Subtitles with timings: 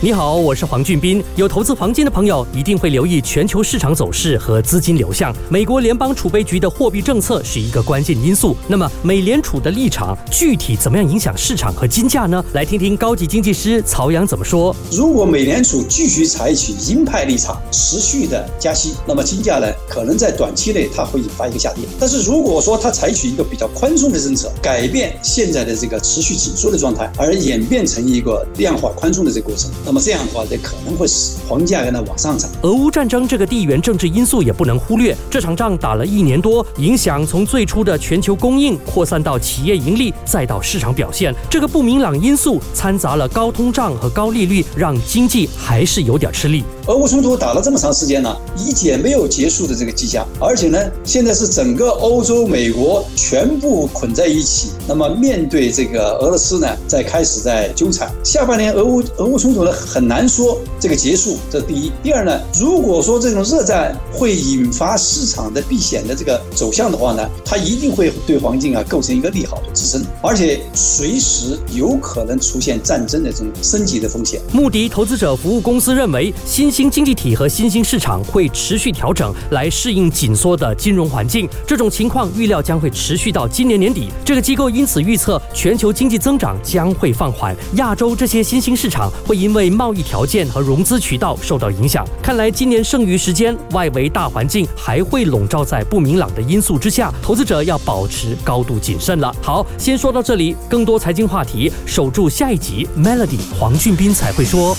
[0.00, 1.20] 你好，我是黄俊斌。
[1.34, 5.34] 有投资黄金的朋友一定会留意全球市场走势和资金流向。
[5.48, 8.54] 美国联邦储备局的货币政策是一个关键因素。
[8.68, 12.44] 那么，美联储的立场具体怎么样影响市场和金价呢？
[12.52, 14.72] 来听听高级经济师曹阳怎么说。
[14.92, 21.82] 如果美联储继续采取鹰派立场，持续的加息，那么金价呢，可能在短期内它会引发一个下跌。
[21.98, 29.68] 但是如果说它采取一个比较宽松的政策，改变现在的这个持续紧缩的状态，而演变成一个量化宽松的这个过程。
[29.88, 32.50] 那么这样的话，也可能会使黄金价格呢往上涨。
[32.60, 35.16] 俄乌战争这个地缘政治因素也不能忽略。
[35.30, 41.34] 这场仗打了一年多，影响从最初的全球供应扩散到企业盈利，再到市场表现。
[41.48, 46.62] 这个不明朗因素掺杂了高通胀和高利率，让经济还是有点吃力。
[46.86, 50.28] 俄乌冲突打了这么长时间了，一点没有结束的这个迹象。
[50.38, 54.68] 而且呢，现在是整个欧洲、美国全部捆在一起。
[54.86, 58.10] 那么面对这个俄罗斯呢，在开始在纠缠。
[58.22, 60.28] 下半年俄乌俄乌冲突呢，很难。
[60.28, 61.90] 说这个结束，这是第一。
[62.02, 74.40] 第二呢，如果说这种热战会引发市场的避险的这个走向的话呢，它一定会对黄金啊构成一个利好的支撑，而且随时有可能出现战争的这种升级的风险。
[74.52, 84.10] 穆迪投资者服务公司认为，新兴经济体和新兴市场会持续调整来适应紧缩的金融环境，这种情况预料将会持续到今年年底。
[84.24, 89.98] 这个机构因此预测，全球经济增长将会放缓，亚洲这些新兴市场会因为贸易。
[90.08, 99.30] 条件和融资渠道受到影响，看来今年剩余时间，外围大环境还会笼罩在不明朗的因素之下，投资者要保持高度谨慎了。
[99.42, 102.88] 好，先说到这里，更多财经话题，守住下一集。
[102.96, 104.74] Melody 黄俊斌才会说。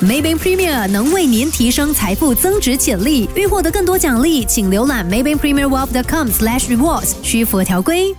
[0.00, 8.14] Maybank Premier 能为您提升财富增值潜力，欲获得更多奖励，请浏览 Maybank Premier Wealth.com/rewards，需符合条规。